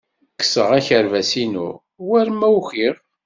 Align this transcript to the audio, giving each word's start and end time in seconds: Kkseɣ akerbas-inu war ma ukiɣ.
Kkseɣ 0.33 0.69
akerbas-inu 0.77 1.69
war 2.07 2.27
ma 2.33 2.47
ukiɣ. 2.59 2.95